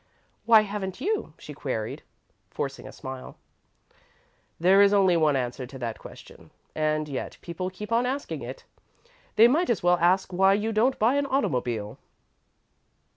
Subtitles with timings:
[0.47, 2.01] "Why haven't you?" she queried,
[2.49, 3.37] forcing a smile.
[4.59, 8.65] "There is only one answer to that question, and yet people keep on asking it.
[9.35, 11.99] They might as well ask why you don't buy an automobile."